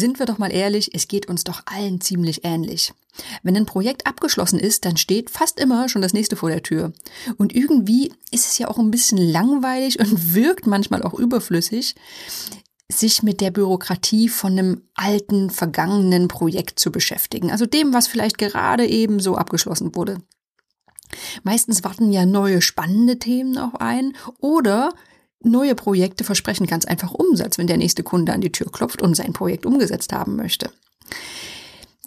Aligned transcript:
Sind 0.00 0.18
wir 0.18 0.24
doch 0.24 0.38
mal 0.38 0.50
ehrlich, 0.50 0.94
es 0.94 1.08
geht 1.08 1.28
uns 1.28 1.44
doch 1.44 1.60
allen 1.66 2.00
ziemlich 2.00 2.42
ähnlich. 2.42 2.94
Wenn 3.42 3.54
ein 3.54 3.66
Projekt 3.66 4.06
abgeschlossen 4.06 4.58
ist, 4.58 4.86
dann 4.86 4.96
steht 4.96 5.28
fast 5.28 5.60
immer 5.60 5.90
schon 5.90 6.00
das 6.00 6.14
nächste 6.14 6.36
vor 6.36 6.48
der 6.48 6.62
Tür. 6.62 6.94
Und 7.36 7.54
irgendwie 7.54 8.10
ist 8.30 8.46
es 8.46 8.56
ja 8.56 8.68
auch 8.68 8.78
ein 8.78 8.90
bisschen 8.90 9.18
langweilig 9.18 10.00
und 10.00 10.34
wirkt 10.34 10.66
manchmal 10.66 11.02
auch 11.02 11.12
überflüssig, 11.12 11.96
sich 12.90 13.22
mit 13.22 13.42
der 13.42 13.50
Bürokratie 13.50 14.30
von 14.30 14.52
einem 14.52 14.82
alten, 14.94 15.50
vergangenen 15.50 16.28
Projekt 16.28 16.78
zu 16.78 16.90
beschäftigen. 16.90 17.50
Also 17.50 17.66
dem, 17.66 17.92
was 17.92 18.08
vielleicht 18.08 18.38
gerade 18.38 18.86
eben 18.86 19.20
so 19.20 19.36
abgeschlossen 19.36 19.94
wurde. 19.94 20.16
Meistens 21.42 21.84
warten 21.84 22.10
ja 22.10 22.24
neue 22.24 22.62
spannende 22.62 23.18
Themen 23.18 23.58
auch 23.58 23.74
ein 23.74 24.16
oder 24.38 24.94
neue 25.42 25.74
Projekte 25.74 26.24
versprechen 26.24 26.66
ganz 26.66 26.84
einfach 26.84 27.12
Umsatz, 27.12 27.58
wenn 27.58 27.66
der 27.66 27.76
nächste 27.76 28.02
Kunde 28.02 28.32
an 28.32 28.40
die 28.40 28.52
Tür 28.52 28.70
klopft 28.70 29.02
und 29.02 29.14
sein 29.14 29.32
Projekt 29.32 29.66
umgesetzt 29.66 30.12
haben 30.12 30.36
möchte. 30.36 30.70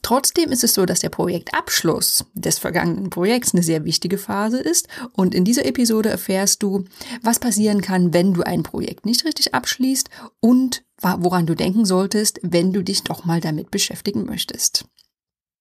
Trotzdem 0.03 0.52
ist 0.52 0.66
es 0.66 0.73
so, 0.73 0.85
dass 0.85 0.99
der 0.99 1.09
Projektabschluss 1.09 2.26
des 2.34 2.59
vergangenen 2.59 3.09
Projekts 3.09 3.54
eine 3.54 3.63
sehr 3.63 3.85
wichtige 3.85 4.17
Phase 4.17 4.59
ist 4.59 4.90
und 5.13 5.34
in 5.34 5.45
dieser 5.45 5.66
Episode 5.66 6.09
erfährst 6.09 6.62
du, 6.62 6.84
was 7.21 7.40
passieren 7.40 7.81
kann, 7.81 8.13
wenn 8.13 8.34
du 8.34 8.43
ein 8.43 8.63
Projekt 8.63 9.05
nicht 9.05 9.23
richtig 9.23 9.54
abschließt 9.54 10.09
und 10.41 10.84
woran 11.02 11.45
du 11.45 11.55
denken 11.55 11.85
solltest, 11.85 12.40
wenn 12.43 12.73
du 12.73 12.84
dich 12.84 13.04
doch 13.04 13.23
mal 13.23 13.40
damit 13.40 13.71
beschäftigen 13.71 14.26
möchtest. 14.26 14.85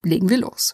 Legen 0.03 0.29
wir 0.29 0.37
los. 0.37 0.73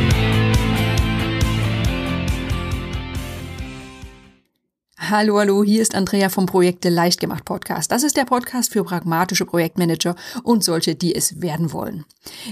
Hallo, 5.11 5.37
hallo, 5.39 5.61
hier 5.61 5.81
ist 5.81 5.93
Andrea 5.93 6.29
vom 6.29 6.45
Projekte 6.45 6.87
leicht 6.87 7.19
gemacht 7.19 7.43
Podcast. 7.43 7.91
Das 7.91 8.03
ist 8.03 8.15
der 8.15 8.23
Podcast 8.23 8.71
für 8.71 8.85
pragmatische 8.85 9.45
Projektmanager 9.45 10.15
und 10.43 10.63
solche, 10.63 10.95
die 10.95 11.13
es 11.13 11.41
werden 11.41 11.73
wollen. 11.73 12.05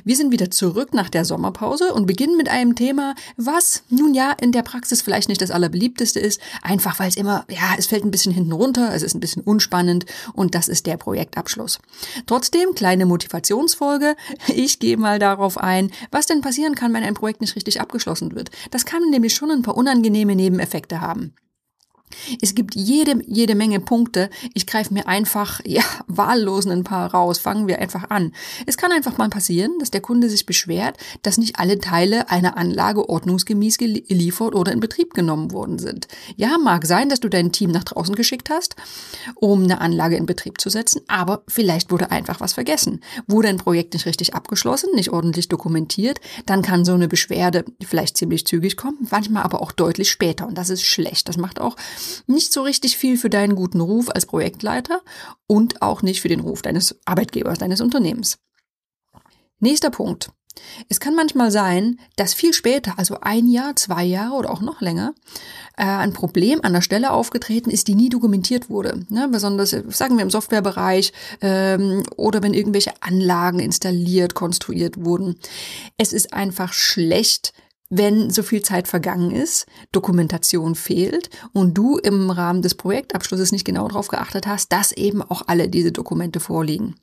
Wir 0.03 0.17
sind 0.17 0.33
wieder 0.33 0.51
zurück 0.51 0.93
nach 0.93 1.09
der 1.09 1.23
Sommerpause 1.23 1.93
und 1.93 2.05
beginnen 2.05 2.35
mit 2.35 2.49
einem 2.49 2.75
Thema, 2.75 3.16
was 3.38 3.83
nun 3.88 4.13
ja 4.13 4.33
in 4.41 4.51
der 4.51 4.63
Praxis 4.63 5.01
vielleicht 5.01 5.29
nicht 5.29 5.41
das 5.41 5.51
allerbeliebteste 5.51 6.19
ist, 6.19 6.41
einfach 6.61 6.99
weil 6.99 7.07
es 7.07 7.16
immer, 7.16 7.45
ja, 7.49 7.75
es 7.77 7.88
fällt 7.88 8.03
ein 8.03 8.11
bisschen 8.11 8.33
hinten 8.33 8.51
runter, 8.51 8.94
es 8.94 9.03
ist 9.03 9.13
ein 9.13 9.21
bisschen 9.21 9.44
unspannend 9.44 10.05
und 10.33 10.53
das 10.53 10.67
ist 10.67 10.85
der 10.85 10.97
Projektabschluss. 10.97 11.79
Trotzdem, 12.25 12.75
kleine 12.75 13.05
Motivationsfolge. 13.05 14.17
Ich 14.49 14.79
gehe 14.79 14.97
mal 14.97 15.17
darauf 15.17 15.57
ein, 15.57 15.91
was 16.11 16.25
denn 16.25 16.41
passieren 16.41 16.75
kann, 16.75 16.94
wenn 16.94 17.03
ein 17.03 17.13
Projekt 17.13 17.39
nicht 17.39 17.55
richtig 17.55 17.79
abgeschlossen 17.79 18.35
wird. 18.35 18.49
Das 18.69 18.83
kann 18.83 19.09
nämlich 19.11 19.33
schon 19.33 19.49
ein 19.49 19.61
paar 19.61 19.77
unangenehme 19.77 20.35
Nebeneffekte 20.35 20.99
haben. 20.99 21.33
Es 22.41 22.55
gibt 22.55 22.75
jede, 22.75 23.21
jede 23.27 23.55
Menge 23.55 23.79
Punkte. 23.79 24.29
Ich 24.53 24.67
greife 24.67 24.93
mir 24.93 25.07
einfach, 25.07 25.61
ja, 25.65 25.83
wahllos 26.07 26.67
ein 26.67 26.83
paar 26.83 27.13
raus. 27.13 27.39
Fangen 27.39 27.67
wir 27.67 27.79
einfach 27.79 28.09
an. 28.09 28.33
Es 28.66 28.77
kann 28.77 28.91
einfach 28.91 29.17
mal 29.17 29.29
passieren, 29.29 29.77
dass 29.79 29.91
der 29.91 30.01
Kunde 30.01 30.29
sich 30.29 30.45
beschwert, 30.45 30.97
dass 31.21 31.38
nicht 31.38 31.59
alle 31.59 31.79
Teile 31.79 32.29
einer 32.29 32.57
Anlage 32.57 33.07
ordnungsgemäß 33.09 33.77
geliefert 33.77 34.55
oder 34.55 34.71
in 34.71 34.79
Betrieb 34.79 35.13
genommen 35.13 35.51
worden 35.51 35.79
sind. 35.79 36.07
Ja, 36.35 36.57
mag 36.57 36.85
sein, 36.85 37.09
dass 37.09 37.19
du 37.19 37.29
dein 37.29 37.51
Team 37.51 37.71
nach 37.71 37.83
draußen 37.83 38.16
geschickt 38.16 38.49
hast, 38.49 38.75
um 39.35 39.63
eine 39.63 39.81
Anlage 39.81 40.16
in 40.16 40.25
Betrieb 40.25 40.59
zu 40.59 40.69
setzen, 40.69 41.01
aber 41.07 41.44
vielleicht 41.47 41.91
wurde 41.91 42.11
einfach 42.11 42.39
was 42.39 42.53
vergessen. 42.53 43.01
Wurde 43.27 43.49
ein 43.49 43.57
Projekt 43.57 43.94
nicht 43.94 44.05
richtig 44.05 44.33
abgeschlossen, 44.33 44.89
nicht 44.95 45.11
ordentlich 45.11 45.47
dokumentiert, 45.47 46.19
dann 46.45 46.61
kann 46.61 46.85
so 46.85 46.94
eine 46.94 47.07
Beschwerde 47.07 47.66
vielleicht 47.81 48.17
ziemlich 48.17 48.45
zügig 48.45 48.77
kommen, 48.77 49.07
manchmal 49.09 49.44
aber 49.44 49.61
auch 49.61 49.71
deutlich 49.71 50.09
später. 50.09 50.47
Und 50.47 50.57
das 50.57 50.69
ist 50.69 50.83
schlecht. 50.83 51.29
Das 51.29 51.38
macht 51.38 51.59
auch 51.59 51.75
nicht 52.28 52.53
so 52.53 52.62
richtig 52.62 52.97
viel 52.97 53.18
für 53.18 53.29
deinen 53.29 53.56
guten 53.56 53.81
Ruf 53.81 54.09
als 54.09 54.25
Projektleiter 54.25 55.01
und 55.47 55.81
auch 55.81 56.01
nicht 56.01 56.22
für 56.22 56.29
den 56.29 56.40
Ruf 56.40 56.62
deines 56.62 57.00
Arbeitgebers, 57.06 57.59
deines 57.59 57.81
Unternehmens. 57.81 58.40
Nächster 59.59 59.90
Punkt. 59.90 60.31
Es 60.90 61.00
kann 61.00 61.16
manchmal 61.16 61.51
sein, 61.51 62.00
dass 62.16 62.34
viel 62.34 62.53
später, 62.53 62.97
also 62.97 63.19
ein 63.22 63.47
Jahr, 63.47 63.75
zwei 63.75 64.03
Jahre 64.03 64.35
oder 64.35 64.51
auch 64.51 64.62
noch 64.62 64.81
länger, 64.81 65.13
äh, 65.78 65.84
ein 65.84 66.13
Problem 66.13 66.59
an 66.63 66.73
der 66.73 66.81
Stelle 66.81 67.12
aufgetreten 67.12 67.69
ist, 67.69 67.88
die 67.88 67.96
nie 67.96 68.09
dokumentiert 68.09 68.69
wurde. 68.69 69.06
Ne? 69.09 69.28
Besonders, 69.31 69.69
sagen 69.69 70.18
wir 70.18 70.23
im 70.23 70.29
Softwarebereich 70.29 71.13
ähm, 71.41 72.03
oder 72.18 72.41
wenn 72.44 72.53
irgendwelche 72.53 72.94
Anlagen 73.02 73.59
installiert, 73.59 74.35
konstruiert 74.35 75.03
wurden. 75.03 75.38
Es 75.97 76.13
ist 76.13 76.34
einfach 76.34 76.73
schlecht, 76.73 77.53
wenn 77.89 78.29
so 78.29 78.44
viel 78.44 78.61
Zeit 78.61 78.88
vergangen 78.88 79.31
ist, 79.31 79.66
Dokumentation 79.91 80.75
fehlt 80.75 81.29
und 81.53 81.77
du 81.77 81.97
im 81.97 82.29
Rahmen 82.29 82.61
des 82.61 82.75
Projektabschlusses 82.75 83.51
nicht 83.51 83.66
genau 83.66 83.88
darauf 83.88 84.07
geachtet 84.07 84.47
hast, 84.47 84.72
dass 84.72 84.91
eben 84.91 85.22
auch 85.22 85.44
alle 85.47 85.69
diese 85.69 85.91
Dokumente 85.91 86.39
vorliegen. 86.39 86.95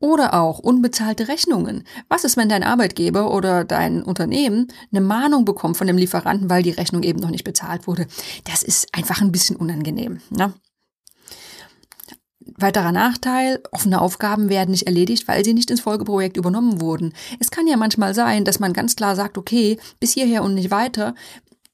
Oder 0.00 0.34
auch 0.34 0.58
unbezahlte 0.58 1.28
Rechnungen. 1.28 1.84
Was 2.10 2.24
ist, 2.24 2.36
wenn 2.36 2.50
dein 2.50 2.62
Arbeitgeber 2.62 3.32
oder 3.32 3.64
dein 3.64 4.02
Unternehmen 4.02 4.68
eine 4.92 5.00
Mahnung 5.00 5.46
bekommt 5.46 5.78
von 5.78 5.86
dem 5.86 5.96
Lieferanten, 5.96 6.50
weil 6.50 6.62
die 6.62 6.72
Rechnung 6.72 7.02
eben 7.04 7.20
noch 7.20 7.30
nicht 7.30 7.44
bezahlt 7.44 7.86
wurde? 7.86 8.06
Das 8.44 8.62
ist 8.62 8.88
einfach 8.92 9.22
ein 9.22 9.32
bisschen 9.32 9.56
unangenehm. 9.56 10.20
Ne? 10.28 10.52
Weiterer 12.56 12.92
Nachteil, 12.92 13.62
offene 13.72 14.00
Aufgaben 14.00 14.48
werden 14.48 14.70
nicht 14.70 14.86
erledigt, 14.86 15.26
weil 15.28 15.44
sie 15.44 15.54
nicht 15.54 15.70
ins 15.70 15.80
Folgeprojekt 15.80 16.36
übernommen 16.36 16.80
wurden. 16.80 17.12
Es 17.40 17.50
kann 17.50 17.66
ja 17.66 17.76
manchmal 17.76 18.14
sein, 18.14 18.44
dass 18.44 18.60
man 18.60 18.72
ganz 18.72 18.96
klar 18.96 19.16
sagt, 19.16 19.38
okay, 19.38 19.78
bis 20.00 20.12
hierher 20.12 20.42
und 20.42 20.54
nicht 20.54 20.70
weiter. 20.70 21.14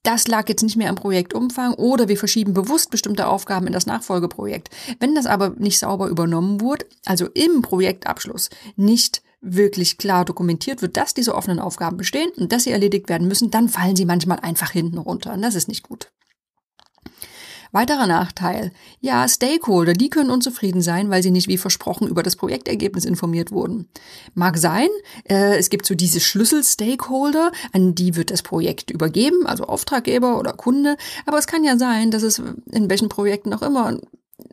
Das 0.03 0.29
lag 0.29 0.49
jetzt 0.49 0.63
nicht 0.63 0.77
mehr 0.77 0.89
am 0.89 0.95
Projektumfang 0.95 1.75
oder 1.75 2.09
wir 2.09 2.17
verschieben 2.17 2.55
bewusst 2.55 2.91
bestimmte 2.91 3.27
Aufgaben 3.27 3.67
in 3.67 3.73
das 3.73 3.87
Nachfolgeprojekt. 3.87 4.71
Wenn 4.99 5.15
das 5.15 5.27
aber 5.27 5.51
nicht 5.59 5.79
sauber 5.79 6.09
übernommen 6.09 6.61
wurde, 6.61 6.87
also 7.05 7.27
im 7.35 7.61
Projektabschluss 7.61 8.49
nicht 8.77 9.23
wirklich 9.43 9.99
klar 9.99 10.25
dokumentiert 10.25 10.83
wird, 10.83 10.97
dass 10.97 11.15
diese 11.15 11.35
offenen 11.35 11.59
Aufgaben 11.59 11.97
bestehen 11.97 12.31
und 12.37 12.53
dass 12.53 12.65
sie 12.65 12.73
erledigt 12.73 13.09
werden 13.09 13.29
müssen, 13.29 13.51
dann 13.51 13.69
fallen 13.69 13.97
sie 13.97 14.05
manchmal 14.05 14.41
einfach 14.41 14.71
hinten 14.71 14.99
runter 14.99 15.33
und 15.33 15.43
das 15.43 15.55
ist 15.55 15.69
nicht 15.69 15.83
gut. 15.83 16.11
Weiterer 17.73 18.07
Nachteil. 18.07 18.73
Ja, 19.01 19.29
Stakeholder, 19.29 19.93
die 19.93 20.11
können 20.11 20.31
unzufrieden 20.31 20.83
sein, 20.83 21.11
weil 21.11 21.23
sie 21.23 21.31
nicht 21.31 21.49
wie 21.49 21.59
versprochen 21.59 22.09
über 22.09 22.23
das 22.23 22.37
Projektergebnis 22.37 23.05
informiert 23.05 23.53
wurden. 23.53 23.89
Mag 24.35 24.59
sein, 24.59 24.89
äh, 25.29 25.57
es 25.57 25.71
gibt 25.71 25.87
so 25.87 25.95
diese 25.95 26.21
Schlüssel-Stakeholder, 26.21 27.53
an 27.73 27.95
die 27.95 28.17
wird 28.17 28.31
das 28.31 28.43
Projekt 28.43 28.91
übergeben, 28.91 29.47
also 29.47 29.65
Auftraggeber 29.65 30.39
oder 30.39 30.53
Kunde. 30.53 30.97
Aber 31.27 31.39
es 31.39 31.47
kann 31.47 31.63
ja 31.63 31.77
sein, 31.77 32.11
dass 32.11 32.23
es 32.23 32.43
in 32.73 32.91
welchen 32.91 33.09
Projekten 33.09 33.55
auch 33.55 33.63
immer 33.63 33.99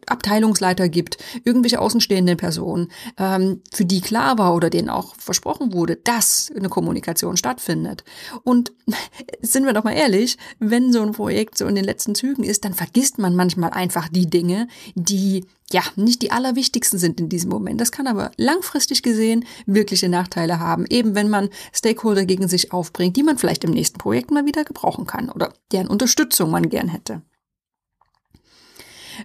Abteilungsleiter 0.06 0.90
gibt, 0.90 1.18
irgendwelche 1.44 1.80
außenstehende 1.80 2.36
Personen, 2.36 2.90
ähm, 3.18 3.62
für 3.72 3.86
die 3.86 4.02
klar 4.02 4.38
war 4.38 4.56
oder 4.56 4.70
denen 4.70 4.90
auch 4.90 5.16
versprochen 5.16 5.74
wurde, 5.74 5.96
dass 5.96 6.52
eine 6.56 6.70
Kommunikation 6.70 7.38
stattfindet. 7.38 8.03
Und 8.44 8.72
sind 9.42 9.66
wir 9.66 9.74
doch 9.74 9.84
mal 9.84 9.94
ehrlich, 9.94 10.38
wenn 10.59 10.92
so 10.92 11.02
ein 11.02 11.12
Projekt 11.12 11.58
so 11.58 11.66
in 11.66 11.75
den 11.75 11.86
letzten 11.86 12.16
Zügen 12.16 12.44
ist, 12.44 12.66
dann 12.66 12.74
vergisst 12.74 13.18
man 13.18 13.36
manchmal 13.36 13.72
einfach 13.72 14.08
die 14.09 14.30
Dinge, 14.30 14.68
die 14.96 15.46
ja 15.72 15.81
nicht 15.96 16.22
die 16.22 16.31
allerwichtigsten 16.31 16.98
sind 16.98 17.19
in 17.19 17.30
diesem 17.30 17.50
Moment. 17.50 17.81
Das 17.81 17.92
kann 17.92 18.08
aber 18.08 18.31
langfristig 18.38 19.04
gesehen 19.04 19.46
wirkliche 19.66 20.09
Nachteile 20.09 20.59
haben, 20.59 20.86
eben 20.90 21.16
wenn 21.16 21.30
man 21.30 21.50
Stakeholder 21.74 22.25
gegen 22.25 22.48
sich 22.48 22.72
aufbringt, 22.72 23.18
die 23.18 23.24
man 23.24 23.38
vielleicht 23.38 23.64
im 23.64 23.72
nächsten 23.72 23.98
Projekt 23.98 24.31
mal 24.31 24.46
wieder 24.46 24.64
gebrauchen 24.64 25.06
kann 25.06 25.30
oder 25.30 25.54
deren 25.72 25.88
Unterstützung 25.88 26.52
man 26.52 26.69
gern 26.69 26.88
hätte. 26.88 27.22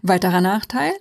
Weiterer 0.05 0.41
Nachteil, 0.41 0.93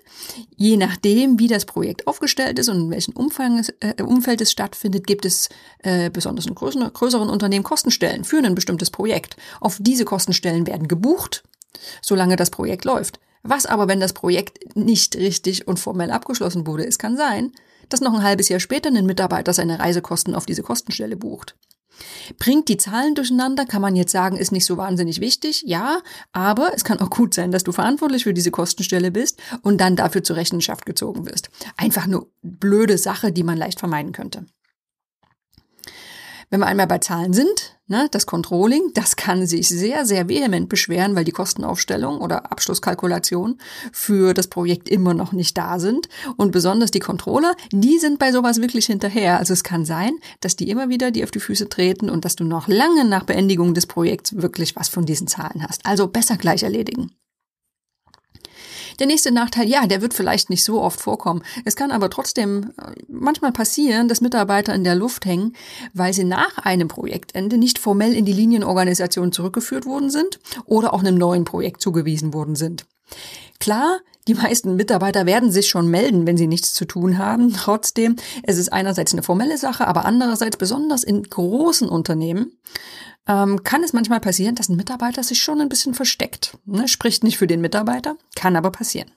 je 0.56 0.78
nachdem, 0.78 1.39
wie 1.39 1.47
das 1.47 1.66
Projekt 1.66 2.06
aufgestellt 2.06 2.59
ist 2.59 2.69
und 2.69 2.81
in 2.81 2.91
welchem 2.91 3.13
Umfang 3.13 3.57
es, 3.57 3.69
äh, 3.79 4.01
Umfeld 4.03 4.41
es 4.41 4.51
stattfindet, 4.51 5.07
gibt 5.07 5.25
es 5.25 5.49
äh, 5.79 6.11
besonders 6.11 6.46
in 6.46 6.53
größeren, 6.53 6.93
größeren 6.93 7.29
Unternehmen 7.29 7.64
Kostenstellen 7.64 8.23
für 8.23 8.37
ein 8.37 8.53
bestimmtes 8.53 8.91
Projekt. 8.91 9.37
Auf 9.59 9.78
diese 9.79 10.05
Kostenstellen 10.05 10.67
werden 10.67 10.87
gebucht, 10.87 11.43
solange 12.03 12.35
das 12.35 12.52
Projekt 12.52 12.85
läuft. 12.85 13.20
Was 13.41 13.66
aber, 13.66 13.87
wenn 13.87 13.99
das 13.99 14.14
Projekt 14.14 14.75
nicht 14.75 15.16
richtig 15.16 15.67
und 15.67 15.79
formell 15.79 16.11
abgeschlossen 16.11 16.67
wurde? 16.67 16.85
Es 16.85 16.99
kann 16.99 17.17
sein, 17.17 17.53
dass 17.90 18.02
noch 18.02 18.14
ein 18.14 18.23
halbes 18.23 18.49
Jahr 18.49 18.59
später 18.59 18.90
ein 18.90 19.05
Mitarbeiter 19.08 19.52
seine 19.52 19.79
Reisekosten 19.79 20.35
auf 20.35 20.46
diese 20.46 20.61
Kostenstelle 20.61 21.17
bucht. 21.17 21.55
Bringt 22.39 22.69
die 22.69 22.77
Zahlen 22.77 23.15
durcheinander, 23.15 23.65
kann 23.65 23.81
man 23.81 23.95
jetzt 23.95 24.11
sagen, 24.11 24.37
ist 24.37 24.51
nicht 24.51 24.65
so 24.65 24.77
wahnsinnig 24.77 25.21
wichtig, 25.21 25.63
ja, 25.65 26.01
aber 26.31 26.71
es 26.73 26.83
kann 26.83 26.99
auch 26.99 27.09
gut 27.09 27.33
sein, 27.33 27.51
dass 27.51 27.63
du 27.63 27.71
verantwortlich 27.71 28.23
für 28.23 28.33
diese 28.33 28.51
Kostenstelle 28.51 29.11
bist 29.11 29.41
und 29.61 29.79
dann 29.79 29.95
dafür 29.95 30.23
zur 30.23 30.35
Rechenschaft 30.35 30.85
gezogen 30.85 31.25
wirst. 31.25 31.49
Einfach 31.77 32.07
nur 32.07 32.31
blöde 32.41 32.97
Sache, 32.97 33.31
die 33.31 33.43
man 33.43 33.57
leicht 33.57 33.79
vermeiden 33.79 34.11
könnte. 34.11 34.45
Wenn 36.49 36.59
wir 36.59 36.67
einmal 36.67 36.87
bei 36.87 36.97
Zahlen 36.97 37.31
sind, 37.31 37.79
Ne, 37.91 38.08
das 38.09 38.26
Controlling, 38.26 38.91
das 38.93 39.17
kann 39.17 39.46
sich 39.46 39.67
sehr, 39.67 40.05
sehr 40.05 40.29
vehement 40.29 40.70
beschweren, 40.70 41.14
weil 41.14 41.26
die 41.26 41.34
Kostenaufstellung 41.34 42.22
oder 42.22 42.49
Abschlusskalkulation 42.49 43.58
für 43.91 44.34
das 44.34 44.47
Projekt 44.47 44.88
immer 44.88 45.14
noch 45.14 45.34
nicht 45.34 45.58
da 45.58 45.78
sind. 45.78 46.08
Und 46.38 46.53
besonders 46.53 46.91
die 46.91 47.02
Controller, 47.02 47.53
die 47.73 47.99
sind 47.99 48.17
bei 48.17 48.32
sowas 48.32 48.61
wirklich 48.61 48.85
hinterher. 48.85 49.40
Also 49.40 49.52
es 49.52 49.66
kann 49.66 49.84
sein, 49.84 50.14
dass 50.40 50.55
die 50.55 50.70
immer 50.70 50.88
wieder 50.88 51.11
dir 51.11 51.26
auf 51.26 51.32
die 51.32 51.41
Füße 51.41 51.67
treten 51.67 52.09
und 52.09 52.23
dass 52.23 52.38
du 52.38 52.46
noch 52.46 52.70
lange 52.70 53.03
nach 53.03 53.26
Beendigung 53.26 53.73
des 53.73 53.88
Projekts 53.88 54.37
wirklich 54.37 54.78
was 54.78 54.87
von 54.87 55.05
diesen 55.05 55.28
Zahlen 55.28 55.67
hast. 55.67 55.85
Also 55.85 56.08
besser 56.08 56.37
gleich 56.37 56.64
erledigen. 56.64 57.11
Der 59.01 59.07
nächste 59.07 59.31
Nachteil, 59.31 59.67
ja, 59.67 59.87
der 59.87 60.03
wird 60.03 60.13
vielleicht 60.13 60.51
nicht 60.51 60.63
so 60.63 60.79
oft 60.79 61.01
vorkommen. 61.01 61.41
Es 61.65 61.75
kann 61.75 61.89
aber 61.89 62.11
trotzdem 62.11 62.71
äh, 62.77 62.91
manchmal 63.07 63.51
passieren, 63.51 64.07
dass 64.07 64.21
Mitarbeiter 64.21 64.75
in 64.75 64.83
der 64.83 64.93
Luft 64.93 65.25
hängen, 65.25 65.55
weil 65.95 66.13
sie 66.13 66.23
nach 66.23 66.59
einem 66.59 66.87
Projektende 66.87 67.57
nicht 67.57 67.79
formell 67.79 68.13
in 68.13 68.25
die 68.25 68.31
Linienorganisation 68.31 69.31
zurückgeführt 69.31 69.87
worden 69.87 70.11
sind 70.11 70.39
oder 70.65 70.93
auch 70.93 70.99
einem 70.99 71.15
neuen 71.15 71.45
Projekt 71.45 71.81
zugewiesen 71.81 72.31
worden 72.31 72.55
sind. 72.55 72.85
Klar, 73.59 74.01
die 74.27 74.35
meisten 74.35 74.75
Mitarbeiter 74.75 75.25
werden 75.25 75.51
sich 75.51 75.67
schon 75.67 75.87
melden, 75.87 76.27
wenn 76.27 76.37
sie 76.37 76.45
nichts 76.45 76.75
zu 76.75 76.85
tun 76.85 77.17
haben. 77.17 77.53
Trotzdem, 77.53 78.17
es 78.43 78.59
ist 78.59 78.71
einerseits 78.71 79.13
eine 79.13 79.23
formelle 79.23 79.57
Sache, 79.57 79.87
aber 79.87 80.05
andererseits 80.05 80.57
besonders 80.57 81.03
in 81.03 81.23
großen 81.23 81.89
Unternehmen 81.89 82.59
ähm, 83.28 83.64
kann 83.64 83.84
es 83.84 83.94
manchmal 83.94 84.20
passieren, 84.20 84.56
dass 84.56 84.70
ein 84.70 84.76
Mitarbeiter 84.76 85.23
sich 85.23 85.41
schon 85.41 85.62
ein 85.62 85.70
bisschen 85.70 85.94
versteckt. 85.94 86.58
Ne? 86.66 86.88
Spricht 86.88 87.23
nicht 87.23 87.38
für 87.38 87.47
den 87.47 87.62
Mitarbeiter, 87.62 88.16
kann 88.35 88.56
aber 88.56 88.72
passieren. 88.72 89.12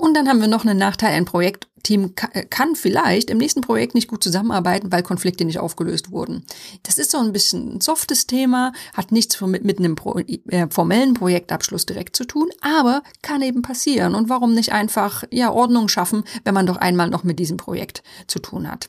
Und 0.00 0.14
dann 0.14 0.28
haben 0.28 0.40
wir 0.40 0.48
noch 0.48 0.64
einen 0.64 0.78
Nachteil, 0.78 1.12
ein 1.12 1.26
Projektteam 1.26 2.14
äh, 2.32 2.46
kann 2.46 2.74
vielleicht 2.74 3.28
im 3.28 3.36
nächsten 3.36 3.60
Projekt 3.60 3.94
nicht 3.94 4.08
gut 4.08 4.24
zusammenarbeiten, 4.24 4.90
weil 4.90 5.02
Konflikte 5.02 5.44
nicht 5.44 5.58
aufgelöst 5.58 6.10
wurden. 6.10 6.46
Das 6.84 6.96
ist 6.96 7.10
so 7.10 7.18
ein 7.18 7.34
bisschen 7.34 7.76
ein 7.76 7.80
softes 7.82 8.26
Thema, 8.26 8.72
hat 8.94 9.12
nichts 9.12 9.38
mit, 9.42 9.62
mit 9.62 9.78
einem 9.78 9.96
Pro, 9.96 10.18
äh, 10.18 10.68
formellen 10.70 11.12
Projektabschluss 11.12 11.84
direkt 11.84 12.16
zu 12.16 12.24
tun, 12.24 12.48
aber 12.62 13.02
kann 13.20 13.42
eben 13.42 13.60
passieren. 13.60 14.14
Und 14.14 14.30
warum 14.30 14.54
nicht 14.54 14.72
einfach 14.72 15.24
ja 15.30 15.52
Ordnung 15.52 15.88
schaffen, 15.88 16.24
wenn 16.44 16.54
man 16.54 16.64
doch 16.64 16.78
einmal 16.78 17.10
noch 17.10 17.22
mit 17.22 17.38
diesem 17.38 17.58
Projekt 17.58 18.02
zu 18.26 18.38
tun 18.38 18.70
hat? 18.70 18.88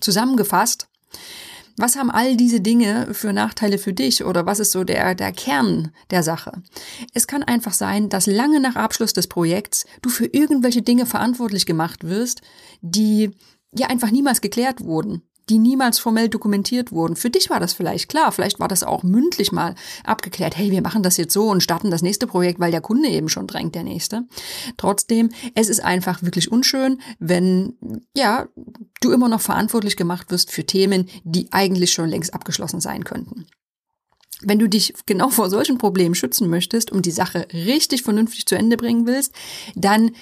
Zusammengefasst, 0.00 0.88
was 1.76 1.96
haben 1.96 2.10
all 2.10 2.36
diese 2.36 2.60
Dinge 2.60 3.08
für 3.12 3.32
Nachteile 3.32 3.78
für 3.78 3.92
dich 3.92 4.24
oder 4.24 4.44
was 4.46 4.60
ist 4.60 4.72
so 4.72 4.84
der, 4.84 5.14
der 5.14 5.32
Kern 5.32 5.90
der 6.10 6.22
Sache? 6.22 6.62
Es 7.14 7.26
kann 7.26 7.42
einfach 7.42 7.72
sein, 7.72 8.08
dass 8.08 8.26
lange 8.26 8.60
nach 8.60 8.76
Abschluss 8.76 9.12
des 9.12 9.26
Projekts 9.26 9.86
du 10.02 10.10
für 10.10 10.26
irgendwelche 10.26 10.82
Dinge 10.82 11.06
verantwortlich 11.06 11.64
gemacht 11.64 12.04
wirst, 12.04 12.42
die 12.82 13.30
ja 13.74 13.86
einfach 13.86 14.10
niemals 14.10 14.40
geklärt 14.42 14.84
wurden 14.84 15.22
die 15.48 15.58
niemals 15.58 15.98
formell 15.98 16.28
dokumentiert 16.28 16.92
wurden. 16.92 17.16
Für 17.16 17.30
dich 17.30 17.50
war 17.50 17.60
das 17.60 17.72
vielleicht 17.72 18.08
klar, 18.08 18.32
vielleicht 18.32 18.60
war 18.60 18.68
das 18.68 18.82
auch 18.82 19.02
mündlich 19.02 19.52
mal 19.52 19.74
abgeklärt, 20.04 20.56
hey, 20.56 20.70
wir 20.70 20.82
machen 20.82 21.02
das 21.02 21.16
jetzt 21.16 21.32
so 21.32 21.48
und 21.50 21.62
starten 21.62 21.90
das 21.90 22.02
nächste 22.02 22.26
Projekt, 22.26 22.60
weil 22.60 22.70
der 22.70 22.80
Kunde 22.80 23.08
eben 23.08 23.28
schon 23.28 23.46
drängt, 23.46 23.74
der 23.74 23.82
nächste. 23.84 24.24
Trotzdem, 24.76 25.30
es 25.54 25.68
ist 25.68 25.82
einfach 25.82 26.22
wirklich 26.22 26.50
unschön, 26.50 27.00
wenn, 27.18 27.74
ja, 28.16 28.48
du 29.00 29.12
immer 29.12 29.28
noch 29.28 29.40
verantwortlich 29.40 29.96
gemacht 29.96 30.30
wirst 30.30 30.50
für 30.50 30.64
Themen, 30.64 31.08
die 31.24 31.52
eigentlich 31.52 31.92
schon 31.92 32.08
längst 32.08 32.34
abgeschlossen 32.34 32.80
sein 32.80 33.04
könnten. 33.04 33.46
Wenn 34.44 34.58
du 34.58 34.68
dich 34.68 34.94
genau 35.06 35.28
vor 35.28 35.50
solchen 35.50 35.78
Problemen 35.78 36.14
schützen 36.14 36.50
möchtest 36.50 36.90
und 36.90 37.06
die 37.06 37.12
Sache 37.12 37.46
richtig 37.52 38.02
vernünftig 38.02 38.46
zu 38.46 38.56
Ende 38.56 38.76
bringen 38.76 39.06
willst, 39.06 39.32
dann 39.76 40.12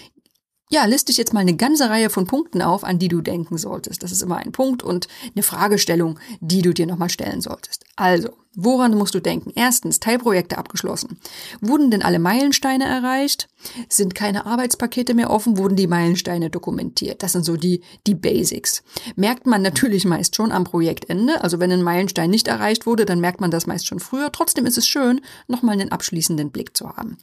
ja, 0.72 0.84
liste 0.84 1.10
ich 1.10 1.18
jetzt 1.18 1.32
mal 1.32 1.40
eine 1.40 1.56
ganze 1.56 1.90
Reihe 1.90 2.10
von 2.10 2.28
Punkten 2.28 2.62
auf, 2.62 2.84
an 2.84 3.00
die 3.00 3.08
du 3.08 3.20
denken 3.20 3.58
solltest. 3.58 4.04
Das 4.04 4.12
ist 4.12 4.22
immer 4.22 4.36
ein 4.36 4.52
Punkt 4.52 4.84
und 4.84 5.08
eine 5.34 5.42
Fragestellung, 5.42 6.20
die 6.40 6.62
du 6.62 6.72
dir 6.72 6.86
nochmal 6.86 7.10
stellen 7.10 7.40
solltest. 7.40 7.84
Also, 7.96 8.30
woran 8.54 8.96
musst 8.96 9.16
du 9.16 9.20
denken? 9.20 9.50
Erstens, 9.56 9.98
Teilprojekte 9.98 10.58
abgeschlossen. 10.58 11.18
Wurden 11.60 11.90
denn 11.90 12.02
alle 12.02 12.20
Meilensteine 12.20 12.84
erreicht? 12.84 13.48
Sind 13.88 14.14
keine 14.14 14.46
Arbeitspakete 14.46 15.14
mehr 15.14 15.30
offen? 15.30 15.58
Wurden 15.58 15.74
die 15.74 15.88
Meilensteine 15.88 16.50
dokumentiert? 16.50 17.24
Das 17.24 17.32
sind 17.32 17.44
so 17.44 17.56
die, 17.56 17.82
die 18.06 18.14
Basics. 18.14 18.84
Merkt 19.16 19.46
man 19.46 19.62
natürlich 19.62 20.04
meist 20.04 20.36
schon 20.36 20.52
am 20.52 20.62
Projektende. 20.62 21.42
Also 21.42 21.58
wenn 21.58 21.72
ein 21.72 21.82
Meilenstein 21.82 22.30
nicht 22.30 22.46
erreicht 22.46 22.86
wurde, 22.86 23.06
dann 23.06 23.18
merkt 23.18 23.40
man 23.40 23.50
das 23.50 23.66
meist 23.66 23.88
schon 23.88 23.98
früher. 23.98 24.30
Trotzdem 24.30 24.66
ist 24.66 24.78
es 24.78 24.86
schön, 24.86 25.20
nochmal 25.48 25.80
einen 25.80 25.90
abschließenden 25.90 26.52
Blick 26.52 26.76
zu 26.76 26.90
haben. 26.90 27.18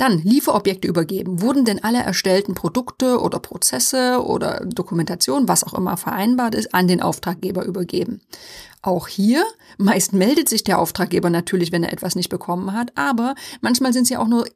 Dann 0.00 0.22
Lieferobjekte 0.22 0.88
übergeben. 0.88 1.42
Wurden 1.42 1.66
denn 1.66 1.84
alle 1.84 1.98
erstellten 1.98 2.54
Produkte 2.54 3.20
oder 3.20 3.38
Prozesse 3.38 4.24
oder 4.24 4.64
Dokumentation, 4.64 5.46
was 5.46 5.62
auch 5.62 5.74
immer 5.74 5.98
vereinbart 5.98 6.54
ist, 6.54 6.72
an 6.72 6.88
den 6.88 7.02
Auftraggeber 7.02 7.66
übergeben? 7.66 8.22
Auch 8.80 9.08
hier, 9.08 9.44
meist 9.76 10.14
meldet 10.14 10.48
sich 10.48 10.64
der 10.64 10.78
Auftraggeber 10.78 11.28
natürlich, 11.28 11.70
wenn 11.70 11.84
er 11.84 11.92
etwas 11.92 12.14
nicht 12.14 12.30
bekommen 12.30 12.72
hat, 12.72 12.92
aber 12.94 13.34
manchmal 13.60 13.92
sind 13.92 14.04
es 14.04 14.08
ja 14.08 14.20
auch 14.20 14.26
nur 14.26 14.46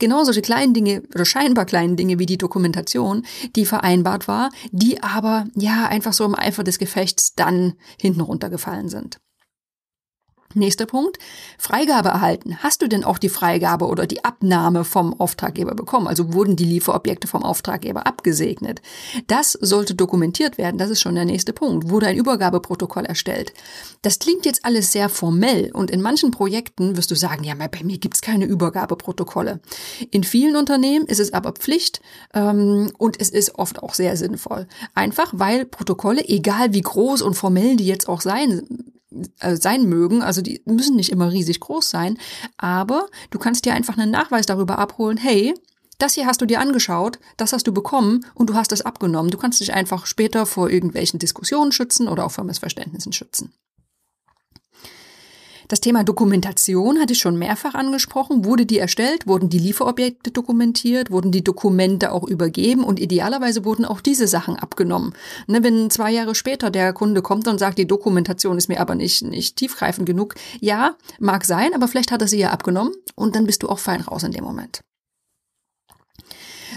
genau 0.00 0.24
solche 0.24 0.42
kleinen 0.42 0.74
Dinge 0.74 1.04
oder 1.14 1.24
scheinbar 1.24 1.64
kleinen 1.64 1.94
Dinge 1.94 2.18
wie 2.18 2.26
die 2.26 2.36
Dokumentation, 2.36 3.24
die 3.54 3.66
vereinbart 3.66 4.26
war, 4.26 4.50
die 4.72 5.00
aber 5.00 5.46
ja 5.54 5.86
einfach 5.86 6.12
so 6.12 6.24
im 6.24 6.34
Eifer 6.34 6.64
des 6.64 6.80
Gefechts 6.80 7.36
dann 7.36 7.74
hinten 8.00 8.20
runtergefallen 8.20 8.88
sind. 8.88 9.20
Nächster 10.54 10.86
Punkt. 10.86 11.18
Freigabe 11.58 12.08
erhalten. 12.08 12.56
Hast 12.62 12.80
du 12.80 12.88
denn 12.88 13.04
auch 13.04 13.18
die 13.18 13.28
Freigabe 13.28 13.86
oder 13.86 14.06
die 14.06 14.24
Abnahme 14.24 14.84
vom 14.84 15.18
Auftraggeber 15.20 15.74
bekommen? 15.74 16.06
Also 16.06 16.32
wurden 16.32 16.56
die 16.56 16.64
Lieferobjekte 16.64 17.28
vom 17.28 17.42
Auftraggeber 17.42 18.06
abgesegnet? 18.06 18.80
Das 19.26 19.52
sollte 19.52 19.94
dokumentiert 19.94 20.56
werden. 20.56 20.78
Das 20.78 20.88
ist 20.88 21.02
schon 21.02 21.16
der 21.16 21.26
nächste 21.26 21.52
Punkt. 21.52 21.90
Wurde 21.90 22.06
ein 22.06 22.16
Übergabeprotokoll 22.16 23.04
erstellt? 23.04 23.52
Das 24.00 24.18
klingt 24.18 24.46
jetzt 24.46 24.64
alles 24.64 24.90
sehr 24.90 25.10
formell 25.10 25.70
und 25.72 25.90
in 25.90 26.00
manchen 26.00 26.30
Projekten 26.30 26.96
wirst 26.96 27.10
du 27.10 27.14
sagen, 27.14 27.44
ja, 27.44 27.54
bei 27.54 27.84
mir 27.84 27.98
gibt's 27.98 28.22
keine 28.22 28.46
Übergabeprotokolle. 28.46 29.60
In 30.10 30.24
vielen 30.24 30.56
Unternehmen 30.56 31.06
ist 31.06 31.20
es 31.20 31.34
aber 31.34 31.52
Pflicht 31.52 32.00
ähm, 32.32 32.90
und 32.96 33.20
es 33.20 33.28
ist 33.28 33.56
oft 33.56 33.82
auch 33.82 33.92
sehr 33.92 34.16
sinnvoll. 34.16 34.66
Einfach 34.94 35.30
weil 35.34 35.66
Protokolle, 35.66 36.26
egal 36.26 36.72
wie 36.72 36.80
groß 36.80 37.20
und 37.20 37.34
formell 37.34 37.76
die 37.76 37.86
jetzt 37.86 38.08
auch 38.08 38.22
sein, 38.22 38.62
äh, 39.40 39.56
sein 39.56 39.84
mögen. 39.84 40.22
Also 40.22 40.42
die 40.42 40.62
müssen 40.64 40.96
nicht 40.96 41.10
immer 41.10 41.32
riesig 41.32 41.60
groß 41.60 41.88
sein. 41.88 42.18
Aber 42.56 43.08
du 43.30 43.38
kannst 43.38 43.64
dir 43.64 43.74
einfach 43.74 43.96
einen 43.96 44.10
Nachweis 44.10 44.46
darüber 44.46 44.78
abholen, 44.78 45.16
hey, 45.16 45.54
das 45.98 46.14
hier 46.14 46.26
hast 46.26 46.40
du 46.40 46.46
dir 46.46 46.60
angeschaut, 46.60 47.18
das 47.36 47.52
hast 47.52 47.66
du 47.66 47.72
bekommen 47.72 48.24
und 48.34 48.48
du 48.50 48.54
hast 48.54 48.70
es 48.70 48.82
abgenommen. 48.82 49.30
Du 49.30 49.38
kannst 49.38 49.60
dich 49.60 49.74
einfach 49.74 50.06
später 50.06 50.46
vor 50.46 50.70
irgendwelchen 50.70 51.18
Diskussionen 51.18 51.72
schützen 51.72 52.08
oder 52.08 52.24
auch 52.24 52.30
vor 52.30 52.44
Missverständnissen 52.44 53.12
schützen. 53.12 53.52
Das 55.68 55.80
Thema 55.80 56.02
Dokumentation 56.02 56.98
hatte 56.98 57.12
ich 57.12 57.18
schon 57.18 57.38
mehrfach 57.38 57.74
angesprochen. 57.74 58.46
Wurde 58.46 58.64
die 58.64 58.78
erstellt? 58.78 59.26
Wurden 59.26 59.50
die 59.50 59.58
Lieferobjekte 59.58 60.30
dokumentiert? 60.30 61.10
Wurden 61.10 61.30
die 61.30 61.44
Dokumente 61.44 62.10
auch 62.10 62.26
übergeben? 62.26 62.84
Und 62.84 62.98
idealerweise 62.98 63.66
wurden 63.66 63.84
auch 63.84 64.00
diese 64.00 64.26
Sachen 64.26 64.56
abgenommen. 64.56 65.12
Ne, 65.46 65.62
wenn 65.62 65.90
zwei 65.90 66.10
Jahre 66.10 66.34
später 66.34 66.70
der 66.70 66.94
Kunde 66.94 67.20
kommt 67.20 67.46
und 67.48 67.58
sagt, 67.58 67.76
die 67.76 67.86
Dokumentation 67.86 68.56
ist 68.56 68.68
mir 68.68 68.80
aber 68.80 68.94
nicht, 68.94 69.22
nicht 69.22 69.56
tiefgreifend 69.56 70.06
genug. 70.06 70.36
Ja, 70.60 70.96
mag 71.20 71.44
sein, 71.44 71.74
aber 71.74 71.86
vielleicht 71.86 72.12
hat 72.12 72.22
er 72.22 72.28
sie 72.28 72.38
ja 72.38 72.48
abgenommen 72.48 72.94
und 73.14 73.36
dann 73.36 73.44
bist 73.44 73.62
du 73.62 73.68
auch 73.68 73.78
fein 73.78 74.00
raus 74.00 74.22
in 74.22 74.32
dem 74.32 74.44
Moment. 74.44 74.80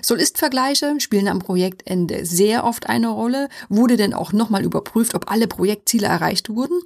Soll-Ist-Vergleiche 0.01 1.00
spielen 1.00 1.27
am 1.27 1.39
Projektende 1.39 2.25
sehr 2.25 2.63
oft 2.63 2.89
eine 2.89 3.10
Rolle. 3.10 3.50
Wurde 3.69 3.98
denn 3.98 4.13
auch 4.13 4.33
nochmal 4.33 4.63
überprüft, 4.63 5.15
ob 5.15 5.31
alle 5.31 5.48
Projektziele 5.48 6.07
erreicht 6.07 6.50
wurden? 6.50 6.81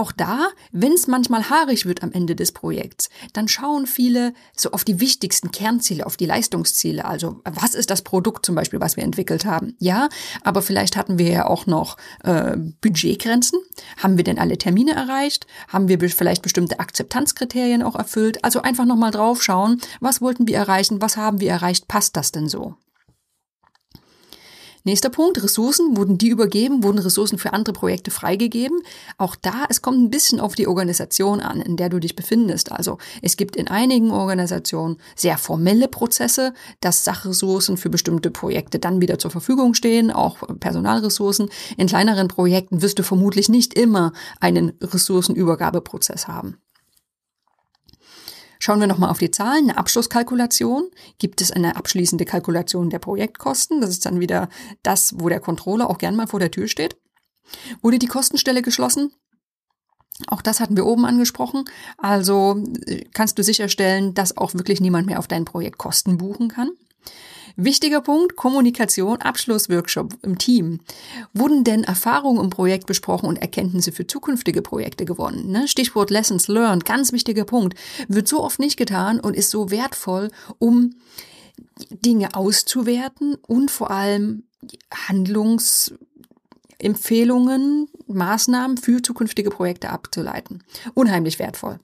Auch 0.00 0.12
da, 0.12 0.48
wenn 0.72 0.94
es 0.94 1.08
manchmal 1.08 1.50
haarig 1.50 1.84
wird 1.84 2.02
am 2.02 2.10
Ende 2.10 2.34
des 2.34 2.52
Projekts, 2.52 3.10
dann 3.34 3.48
schauen 3.48 3.86
viele 3.86 4.32
so 4.56 4.70
auf 4.70 4.82
die 4.82 4.98
wichtigsten 4.98 5.50
Kernziele, 5.50 6.06
auf 6.06 6.16
die 6.16 6.24
Leistungsziele. 6.24 7.04
Also 7.04 7.42
was 7.44 7.74
ist 7.74 7.90
das 7.90 8.00
Produkt 8.00 8.46
zum 8.46 8.54
Beispiel, 8.54 8.80
was 8.80 8.96
wir 8.96 9.04
entwickelt 9.04 9.44
haben? 9.44 9.76
Ja, 9.78 10.08
aber 10.42 10.62
vielleicht 10.62 10.96
hatten 10.96 11.18
wir 11.18 11.28
ja 11.28 11.46
auch 11.46 11.66
noch 11.66 11.98
äh, 12.24 12.56
Budgetgrenzen. 12.80 13.60
Haben 14.02 14.16
wir 14.16 14.24
denn 14.24 14.38
alle 14.38 14.56
Termine 14.56 14.92
erreicht? 14.92 15.46
Haben 15.68 15.88
wir 15.90 16.00
vielleicht 16.08 16.40
bestimmte 16.40 16.80
Akzeptanzkriterien 16.80 17.82
auch 17.82 17.94
erfüllt? 17.94 18.42
Also 18.42 18.62
einfach 18.62 18.86
nochmal 18.86 19.10
drauf 19.10 19.42
schauen, 19.42 19.82
was 20.00 20.22
wollten 20.22 20.48
wir 20.48 20.56
erreichen? 20.56 21.02
Was 21.02 21.18
haben 21.18 21.40
wir 21.40 21.50
erreicht? 21.50 21.88
Passt 21.88 22.16
das 22.16 22.32
denn 22.32 22.48
so? 22.48 22.74
Nächster 24.84 25.10
Punkt, 25.10 25.42
Ressourcen. 25.42 25.96
Wurden 25.96 26.16
die 26.16 26.28
übergeben? 26.28 26.82
Wurden 26.82 26.98
Ressourcen 26.98 27.38
für 27.38 27.52
andere 27.52 27.74
Projekte 27.74 28.10
freigegeben? 28.10 28.80
Auch 29.18 29.36
da, 29.36 29.66
es 29.68 29.82
kommt 29.82 29.98
ein 29.98 30.10
bisschen 30.10 30.40
auf 30.40 30.54
die 30.54 30.66
Organisation 30.66 31.40
an, 31.40 31.60
in 31.60 31.76
der 31.76 31.90
du 31.90 31.98
dich 31.98 32.16
befindest. 32.16 32.72
Also 32.72 32.98
es 33.20 33.36
gibt 33.36 33.56
in 33.56 33.68
einigen 33.68 34.10
Organisationen 34.10 34.96
sehr 35.14 35.36
formelle 35.36 35.88
Prozesse, 35.88 36.54
dass 36.80 37.04
Sachressourcen 37.04 37.76
für 37.76 37.90
bestimmte 37.90 38.30
Projekte 38.30 38.78
dann 38.78 39.02
wieder 39.02 39.18
zur 39.18 39.30
Verfügung 39.30 39.74
stehen, 39.74 40.10
auch 40.10 40.38
Personalressourcen. 40.58 41.50
In 41.76 41.86
kleineren 41.86 42.28
Projekten 42.28 42.80
wirst 42.80 42.98
du 42.98 43.02
vermutlich 43.02 43.48
nicht 43.48 43.74
immer 43.74 44.12
einen 44.40 44.72
Ressourcenübergabeprozess 44.80 46.26
haben. 46.26 46.56
Schauen 48.62 48.78
wir 48.78 48.86
nochmal 48.86 49.10
auf 49.10 49.18
die 49.18 49.30
Zahlen. 49.30 49.70
Eine 49.70 49.78
Abschlusskalkulation. 49.78 50.90
Gibt 51.18 51.40
es 51.40 51.50
eine 51.50 51.76
abschließende 51.76 52.26
Kalkulation 52.26 52.90
der 52.90 52.98
Projektkosten? 52.98 53.80
Das 53.80 53.88
ist 53.88 54.04
dann 54.04 54.20
wieder 54.20 54.50
das, 54.82 55.14
wo 55.18 55.30
der 55.30 55.40
Controller 55.40 55.88
auch 55.88 55.96
gern 55.96 56.14
mal 56.14 56.26
vor 56.26 56.40
der 56.40 56.50
Tür 56.50 56.68
steht. 56.68 56.98
Wurde 57.80 57.98
die 57.98 58.06
Kostenstelle 58.06 58.60
geschlossen? 58.60 59.12
Auch 60.26 60.42
das 60.42 60.60
hatten 60.60 60.76
wir 60.76 60.84
oben 60.84 61.06
angesprochen. 61.06 61.64
Also 61.96 62.62
äh, 62.86 63.06
kannst 63.14 63.38
du 63.38 63.42
sicherstellen, 63.42 64.12
dass 64.12 64.36
auch 64.36 64.52
wirklich 64.52 64.82
niemand 64.82 65.06
mehr 65.06 65.18
auf 65.18 65.26
dein 65.26 65.46
Projekt 65.46 65.78
Kosten 65.78 66.18
buchen 66.18 66.48
kann. 66.48 66.70
Wichtiger 67.62 68.00
Punkt, 68.00 68.36
Kommunikation, 68.36 69.18
Abschlussworkshop 69.18 70.16
im 70.22 70.38
Team. 70.38 70.80
Wurden 71.34 71.62
denn 71.62 71.84
Erfahrungen 71.84 72.42
im 72.42 72.48
Projekt 72.48 72.86
besprochen 72.86 73.28
und 73.28 73.36
Erkenntnisse 73.36 73.92
für 73.92 74.06
zukünftige 74.06 74.62
Projekte 74.62 75.04
gewonnen? 75.04 75.50
Ne? 75.50 75.68
Stichwort 75.68 76.08
Lessons 76.08 76.48
Learned, 76.48 76.86
ganz 76.86 77.12
wichtiger 77.12 77.44
Punkt. 77.44 77.78
Wird 78.08 78.28
so 78.28 78.42
oft 78.42 78.60
nicht 78.60 78.78
getan 78.78 79.20
und 79.20 79.36
ist 79.36 79.50
so 79.50 79.70
wertvoll, 79.70 80.30
um 80.58 80.94
Dinge 81.90 82.34
auszuwerten 82.34 83.36
und 83.46 83.70
vor 83.70 83.90
allem 83.90 84.44
Handlungsempfehlungen, 85.08 87.88
Maßnahmen 88.06 88.78
für 88.78 89.02
zukünftige 89.02 89.50
Projekte 89.50 89.90
abzuleiten. 89.90 90.64
Unheimlich 90.94 91.38
wertvoll. 91.38 91.78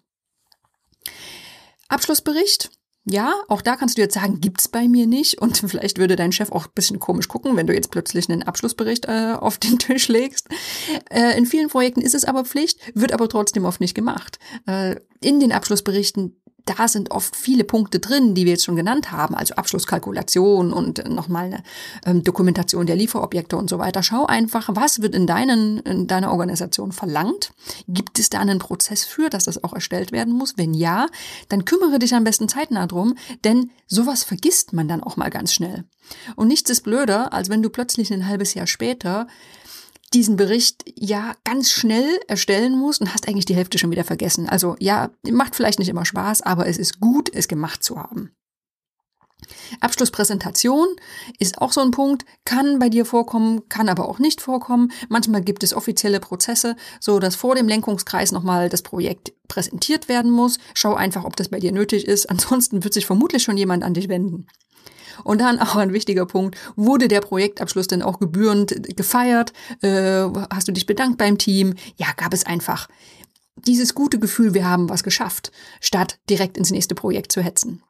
Abschlussbericht. 1.88 2.71
Ja, 3.09 3.35
auch 3.47 3.63
da 3.63 3.77
kannst 3.77 3.97
du 3.97 4.03
jetzt 4.03 4.15
sagen, 4.15 4.41
gibt's 4.41 4.67
bei 4.67 4.89
mir 4.89 5.07
nicht. 5.07 5.41
Und 5.41 5.57
vielleicht 5.67 5.99
würde 5.99 6.17
dein 6.17 6.33
Chef 6.33 6.51
auch 6.51 6.67
ein 6.67 6.73
bisschen 6.75 6.99
komisch 6.99 7.29
gucken, 7.29 7.57
wenn 7.57 7.67
du 7.67 7.75
jetzt 7.75 7.91
plötzlich 7.91 8.29
einen 8.29 8.43
Abschlussbericht 8.43 9.07
äh, 9.07 9.35
auf 9.39 9.59
den 9.59 9.79
Tisch 9.79 10.09
legst. 10.09 10.49
Äh, 11.11 11.39
in 11.39 11.47
vielen 11.47 11.69
Projekten 11.69 12.01
ist 12.01 12.15
es 12.15 12.25
aber 12.25 12.45
Pflicht, 12.45 12.81
wird 12.95 13.13
aber 13.13 13.29
trotzdem 13.29 13.65
oft 13.65 13.81
nicht 13.81 13.95
gemacht. 13.95 14.39
Äh, 14.67 14.97
in 15.21 15.41
den 15.41 15.53
Abschlussberichten 15.53 16.37
da 16.66 16.88
sind 16.88 17.12
oft 17.12 17.37
viele 17.37 17.64
Punkte 17.64 18.00
drin, 18.00 18.35
die 18.35 18.44
wir 18.44 18.52
jetzt 18.52 18.64
schon 18.64 18.76
genannt 18.76 19.12
haben, 19.12 19.35
also 19.35 19.54
Abschlusskalkulation 19.54 20.73
und 20.73 21.08
nochmal 21.08 21.46
eine 21.46 21.62
ähm, 22.04 22.23
Dokumentation 22.25 22.87
der 22.87 22.96
Lieferobjekte 22.96 23.56
und 23.56 23.70
so 23.70 23.78
weiter. 23.78 24.02
Schau 24.02 24.26
einfach, 24.26 24.68
was 24.73 25.00
wird 25.00 25.14
in, 25.14 25.26
deinen, 25.26 25.78
in 25.78 26.06
deiner 26.08 26.32
Organisation 26.32 26.92
verlangt? 26.92 27.52
Gibt 27.87 28.18
es 28.18 28.30
da 28.30 28.40
einen 28.40 28.58
Prozess 28.58 29.04
für, 29.04 29.30
dass 29.30 29.44
das 29.44 29.62
auch 29.62 29.73
erstellt 29.73 30.11
werden 30.11 30.35
muss? 30.35 30.54
Wenn 30.56 30.75
ja, 30.75 31.06
dann 31.49 31.64
kümmere 31.64 31.99
dich 32.00 32.14
am 32.14 32.25
besten 32.25 32.49
zeitnah 32.49 32.87
drum, 32.87 33.14
denn 33.44 33.70
sowas 33.87 34.25
vergisst 34.25 34.73
man 34.73 34.88
dann 34.88 35.02
auch 35.02 35.16
mal 35.16 35.30
ganz 35.30 35.52
schnell. 35.52 35.85
Und 36.35 36.49
nichts 36.49 36.68
ist 36.70 36.82
blöder, 36.82 37.32
als 37.32 37.49
wenn 37.49 37.62
du 37.62 37.70
plötzlich 37.70 38.12
ein 38.12 38.26
halbes 38.26 38.54
Jahr 38.54 38.66
später 38.66 39.28
diesen 40.15 40.37
Bericht 40.37 40.85
ja 40.95 41.35
ganz 41.45 41.71
schnell 41.71 42.21
erstellen 42.29 42.79
musst 42.79 43.01
und 43.01 43.13
hast 43.13 43.29
eigentlich 43.29 43.45
die 43.45 43.57
Hälfte 43.57 43.79
schon 43.79 43.91
wieder 43.91 44.05
vergessen. 44.05 44.49
Also 44.49 44.77
ja, 44.79 45.11
macht 45.31 45.57
vielleicht 45.57 45.79
nicht 45.79 45.89
immer 45.89 46.05
Spaß, 46.05 46.43
aber 46.43 46.67
es 46.67 46.79
ist 46.79 47.01
gut, 47.01 47.31
es 47.33 47.49
gemacht 47.49 47.83
zu 47.83 47.99
haben. 47.99 48.31
Abschlusspräsentation 49.81 50.89
ist 51.39 51.59
auch 51.61 51.73
so 51.73 51.81
ein 51.81 51.91
Punkt, 51.91 52.25
kann 52.45 52.79
bei 52.79 52.89
dir 52.89 53.05
vorkommen, 53.05 53.69
kann 53.69 53.89
aber 53.89 54.09
auch 54.09 54.19
nicht 54.19 54.41
vorkommen. 54.41 54.93
Manchmal 55.09 55.43
gibt 55.43 55.63
es 55.63 55.75
offizielle 55.75 56.21
Prozesse, 56.21 56.77
so 57.01 57.19
dass 57.19 57.37
vor 57.37 57.55
dem 57.55 57.69
Lenkungskreis 57.69 58.33
nochmal 58.33 58.69
das 58.69 58.83
Projekt 58.83 59.35
präsentiert 59.49 60.09
werden 60.09 60.31
muss. 60.31 60.59
Schau 60.75 60.95
einfach, 60.95 61.25
ob 61.25 61.37
das 61.37 61.51
bei 61.51 61.61
dir 61.61 61.73
nötig 61.73 62.07
ist. 62.07 62.27
Ansonsten 62.31 62.83
wird 62.83 62.95
sich 62.95 63.07
vermutlich 63.07 63.43
schon 63.43 63.57
jemand 63.57 63.85
an 63.85 63.95
dich 63.95 64.09
wenden. 64.09 64.47
Und 65.25 65.40
dann 65.40 65.58
auch 65.61 65.76
ein 65.76 65.92
wichtiger 65.92 66.26
Punkt, 66.26 66.56
wurde 66.76 67.08
der 67.08 67.20
Projektabschluss 67.20 67.87
denn 67.87 68.02
auch 68.02 68.18
gebührend 68.18 68.96
gefeiert? 68.96 69.52
Äh, 69.82 70.28
hast 70.50 70.68
du 70.68 70.73
dich 70.73 70.87
bedankt 70.87 71.18
beim 71.18 71.38
Team? 71.38 71.75
Ja, 71.96 72.08
gab 72.16 72.32
es 72.32 72.46
einfach 72.46 72.88
dieses 73.56 73.94
gute 73.94 74.18
Gefühl, 74.18 74.54
wir 74.54 74.68
haben 74.68 74.88
was 74.88 75.02
geschafft, 75.02 75.50
statt 75.80 76.18
direkt 76.28 76.58
ins 76.58 76.70
nächste 76.70 76.94
Projekt 76.94 77.32
zu 77.32 77.42
hetzen. 77.42 77.82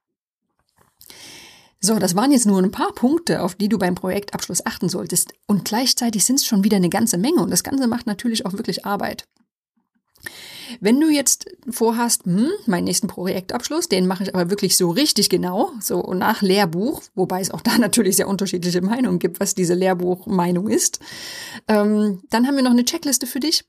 So, 1.80 1.98
das 1.98 2.16
waren 2.16 2.32
jetzt 2.32 2.46
nur 2.46 2.60
ein 2.60 2.70
paar 2.70 2.92
Punkte, 2.94 3.42
auf 3.42 3.54
die 3.54 3.68
du 3.68 3.78
beim 3.78 3.94
Projektabschluss 3.94 4.64
achten 4.64 4.88
solltest. 4.88 5.34
Und 5.46 5.64
gleichzeitig 5.64 6.24
sind 6.24 6.36
es 6.36 6.46
schon 6.46 6.64
wieder 6.64 6.78
eine 6.78 6.88
ganze 6.88 7.18
Menge. 7.18 7.42
Und 7.42 7.50
das 7.50 7.62
Ganze 7.62 7.86
macht 7.86 8.06
natürlich 8.06 8.46
auch 8.46 8.54
wirklich 8.54 8.86
Arbeit. 8.86 9.28
Wenn 10.80 11.00
du 11.00 11.08
jetzt 11.08 11.46
vorhast, 11.70 12.24
hm, 12.24 12.50
meinen 12.66 12.84
nächsten 12.84 13.06
Projektabschluss, 13.06 13.88
den 13.88 14.06
mache 14.06 14.24
ich 14.24 14.34
aber 14.34 14.50
wirklich 14.50 14.76
so 14.76 14.90
richtig 14.90 15.28
genau, 15.28 15.72
so 15.80 16.02
nach 16.14 16.42
Lehrbuch, 16.42 17.02
wobei 17.14 17.40
es 17.40 17.50
auch 17.50 17.60
da 17.60 17.78
natürlich 17.78 18.16
sehr 18.16 18.28
unterschiedliche 18.28 18.80
Meinungen 18.82 19.18
gibt, 19.18 19.40
was 19.40 19.54
diese 19.54 19.74
Lehrbuchmeinung 19.74 20.68
ist, 20.68 21.00
ähm, 21.68 22.22
dann 22.30 22.46
haben 22.46 22.56
wir 22.56 22.62
noch 22.62 22.70
eine 22.70 22.84
Checkliste 22.84 23.26
für 23.26 23.40
dich. 23.40 23.64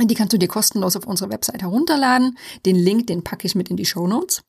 Die 0.00 0.14
kannst 0.14 0.32
du 0.32 0.38
dir 0.38 0.48
kostenlos 0.48 0.94
auf 0.94 1.06
unserer 1.06 1.30
Website 1.30 1.62
herunterladen. 1.62 2.38
Den 2.64 2.76
Link, 2.76 3.08
den 3.08 3.24
packe 3.24 3.46
ich 3.46 3.56
mit 3.56 3.68
in 3.68 3.76
die 3.76 3.84
Show 3.84 4.06
Notes. 4.06 4.44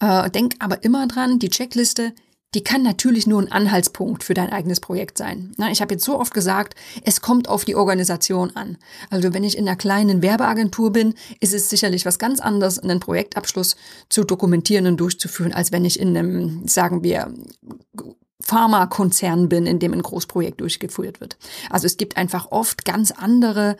Äh, 0.00 0.30
denk 0.30 0.54
aber 0.60 0.84
immer 0.84 1.08
dran, 1.08 1.40
die 1.40 1.48
Checkliste, 1.50 2.12
die 2.54 2.64
kann 2.64 2.82
natürlich 2.82 3.26
nur 3.26 3.42
ein 3.42 3.50
Anhaltspunkt 3.50 4.24
für 4.24 4.34
dein 4.34 4.52
eigenes 4.52 4.80
Projekt 4.80 5.18
sein. 5.18 5.54
ich 5.70 5.80
habe 5.80 5.94
jetzt 5.94 6.04
so 6.04 6.18
oft 6.18 6.32
gesagt, 6.32 6.74
es 7.04 7.20
kommt 7.20 7.48
auf 7.48 7.64
die 7.64 7.74
Organisation 7.74 8.54
an. 8.54 8.78
Also 9.10 9.34
wenn 9.34 9.44
ich 9.44 9.58
in 9.58 9.66
einer 9.66 9.76
kleinen 9.76 10.22
Werbeagentur 10.22 10.92
bin, 10.92 11.14
ist 11.40 11.52
es 11.52 11.68
sicherlich 11.68 12.06
was 12.06 12.18
ganz 12.18 12.40
anderes, 12.40 12.78
einen 12.78 13.00
Projektabschluss 13.00 13.76
zu 14.08 14.24
dokumentieren 14.24 14.86
und 14.86 14.98
durchzuführen, 14.98 15.52
als 15.52 15.72
wenn 15.72 15.84
ich 15.84 15.98
in 15.98 16.16
einem, 16.16 16.68
sagen 16.68 17.02
wir, 17.02 17.32
Pharmakonzern 18.40 19.48
bin, 19.48 19.66
in 19.66 19.78
dem 19.78 19.92
ein 19.92 20.02
Großprojekt 20.02 20.60
durchgeführt 20.60 21.20
wird. 21.20 21.38
Also 21.70 21.86
es 21.86 21.96
gibt 21.96 22.16
einfach 22.16 22.50
oft 22.50 22.84
ganz 22.84 23.10
andere 23.10 23.76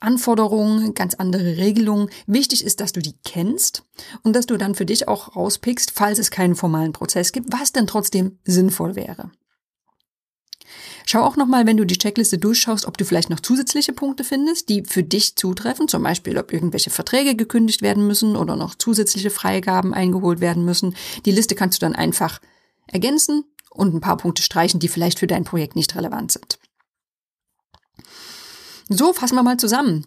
Anforderungen, 0.00 0.94
ganz 0.94 1.14
andere 1.14 1.56
Regelungen. 1.56 2.10
Wichtig 2.26 2.64
ist, 2.64 2.80
dass 2.80 2.92
du 2.92 3.00
die 3.00 3.14
kennst 3.24 3.84
und 4.22 4.34
dass 4.34 4.46
du 4.46 4.56
dann 4.56 4.74
für 4.74 4.86
dich 4.86 5.08
auch 5.08 5.36
rauspickst, 5.36 5.92
falls 5.92 6.18
es 6.18 6.30
keinen 6.30 6.56
formalen 6.56 6.92
Prozess 6.92 7.32
gibt, 7.32 7.52
was 7.52 7.72
denn 7.72 7.86
trotzdem 7.86 8.38
sinnvoll 8.44 8.96
wäre. 8.96 9.30
Schau 11.06 11.22
auch 11.22 11.36
nochmal, 11.36 11.66
wenn 11.66 11.76
du 11.76 11.84
die 11.84 11.98
Checkliste 11.98 12.38
durchschaust, 12.38 12.86
ob 12.86 12.96
du 12.96 13.04
vielleicht 13.04 13.28
noch 13.28 13.40
zusätzliche 13.40 13.92
Punkte 13.92 14.24
findest, 14.24 14.70
die 14.70 14.84
für 14.84 15.02
dich 15.02 15.36
zutreffen. 15.36 15.86
Zum 15.86 16.02
Beispiel, 16.02 16.38
ob 16.38 16.52
irgendwelche 16.52 16.90
Verträge 16.90 17.34
gekündigt 17.34 17.82
werden 17.82 18.06
müssen 18.06 18.36
oder 18.36 18.56
noch 18.56 18.74
zusätzliche 18.74 19.30
Freigaben 19.30 19.92
eingeholt 19.92 20.40
werden 20.40 20.64
müssen. 20.64 20.96
Die 21.26 21.32
Liste 21.32 21.54
kannst 21.54 21.80
du 21.80 21.86
dann 21.86 21.94
einfach 21.94 22.40
ergänzen 22.86 23.44
und 23.70 23.94
ein 23.94 24.00
paar 24.00 24.16
Punkte 24.16 24.42
streichen, 24.42 24.80
die 24.80 24.88
vielleicht 24.88 25.18
für 25.18 25.26
dein 25.26 25.44
Projekt 25.44 25.76
nicht 25.76 25.94
relevant 25.94 26.32
sind. 26.32 26.58
So, 28.88 29.12
fassen 29.12 29.36
wir 29.36 29.42
mal 29.42 29.56
zusammen. 29.56 30.06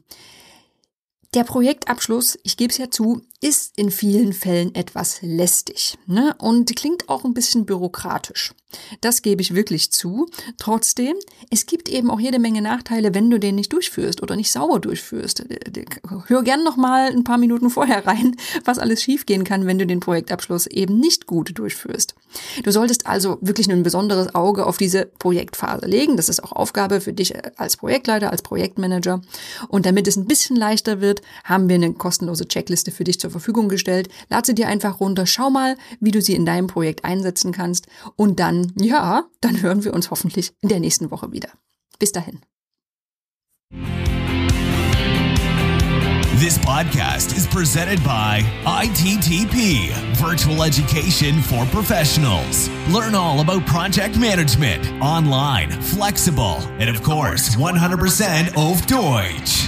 Der 1.38 1.44
Projektabschluss, 1.44 2.40
ich 2.42 2.58
gebe 2.58 2.72
es 2.72 2.80
ja 2.80 2.90
zu, 2.90 3.22
ist 3.40 3.74
in 3.78 3.92
vielen 3.92 4.34
Fällen 4.34 4.74
etwas 4.74 5.20
lästig 5.22 5.96
ne? 6.08 6.34
und 6.40 6.76
klingt 6.76 7.08
auch 7.08 7.24
ein 7.24 7.36
bisschen 7.36 7.68
bürokratisch. 7.68 8.56
Das 9.00 9.22
gebe 9.22 9.42
ich 9.42 9.56
wirklich 9.56 9.92
zu. 9.92 10.28
Trotzdem, 10.58 11.16
es 11.50 11.68
gibt 11.68 11.88
eben 11.88 12.10
auch 12.10 12.20
jede 12.20 12.40
Menge 12.40 12.62
Nachteile, 12.62 13.14
wenn 13.14 13.30
du 13.30 13.40
den 13.40 13.56
nicht 13.56 13.72
durchführst 13.72 14.22
oder 14.22 14.36
nicht 14.36 14.52
sauber 14.52 14.80
durchführst. 14.80 15.46
Hör 16.28 16.44
gern 16.44 16.64
noch 16.64 16.76
mal 16.76 17.12
ein 17.12 17.24
paar 17.24 17.38
Minuten 17.38 17.70
vorher 17.70 18.06
rein, 18.06 18.36
was 18.66 18.80
alles 18.80 19.02
schiefgehen 19.02 19.44
kann, 19.44 19.68
wenn 19.68 19.80
du 19.80 19.86
den 19.86 20.00
Projektabschluss 20.00 20.68
eben 20.68 21.00
nicht 21.00 21.28
gut 21.28 21.58
durchführst. 21.58 22.16
Du 22.64 22.72
solltest 22.72 23.06
also 23.06 23.38
wirklich 23.42 23.72
ein 23.72 23.84
besonderes 23.84 24.36
Auge 24.36 24.66
auf 24.66 24.78
diese 24.78 25.06
Projektphase 25.06 25.86
legen. 25.86 26.18
Das 26.18 26.28
ist 26.28 26.44
auch 26.44 26.52
Aufgabe 26.52 27.00
für 27.00 27.14
dich 27.14 27.36
als 27.58 27.78
Projektleiter, 27.78 28.32
als 28.32 28.42
Projektmanager. 28.42 29.22
Und 29.70 29.86
damit 29.86 30.08
es 30.08 30.18
ein 30.18 30.26
bisschen 30.26 30.58
leichter 30.58 31.00
wird, 31.00 31.22
haben 31.44 31.70
wir 31.70 31.76
eine 31.76 31.94
kostenlose 31.94 32.48
Checkliste 32.48 32.92
für 32.92 33.04
dich 33.04 33.20
zur 33.20 33.32
Verfügung 33.32 33.70
gestellt. 33.70 34.10
Lad 34.30 34.46
sie 34.46 34.56
dir 34.56 34.68
einfach 34.68 35.00
runter, 35.00 35.26
schau 35.26 35.50
mal, 35.50 35.78
wie 36.00 36.12
du 36.12 36.22
sie 36.22 36.36
in 36.36 36.46
deinem 36.46 36.68
Projekt 36.68 37.06
einsetzen 37.06 37.52
kannst 37.52 37.88
und 38.16 38.40
dann 38.40 38.74
ja, 38.76 39.26
dann 39.42 39.62
hören 39.62 39.84
wir 39.84 39.94
uns 39.94 40.12
hoffentlich 40.12 40.54
in 40.62 40.70
der 40.70 40.80
nächsten 40.80 41.12
Woche 41.12 41.32
wieder. 41.32 41.50
Bis 42.00 42.12
dahin. 42.12 42.42
This 46.40 46.60
podcast 46.60 47.36
is 47.36 47.48
presented 47.48 48.04
by 48.04 48.44
ITTP, 48.64 49.90
Virtual 50.22 50.62
Education 50.62 51.42
for 51.42 51.66
Professionals. 51.66 52.70
Learn 52.90 53.16
all 53.16 53.40
about 53.40 53.66
project 53.66 54.20
management, 54.20 54.86
online, 55.02 55.72
flexible, 55.82 56.60
and 56.78 56.92
of 56.92 57.02
course, 57.02 57.56
100% 57.56 58.56
auf 58.56 58.86
Deutsch. 58.86 59.68